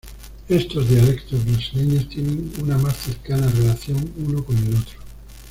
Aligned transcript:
Estos 0.49 0.89
dialectos 0.89 1.45
brasileños 1.45 2.09
tienen 2.09 2.51
una 2.59 2.75
más 2.75 2.97
cercana 2.97 3.47
relación 3.49 3.97
uno 4.25 4.43
con 4.43 4.57
el 4.57 4.69
otro. 4.75 4.97